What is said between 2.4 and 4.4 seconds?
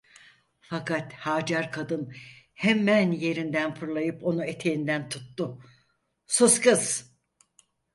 hemen yerinden fırlayıp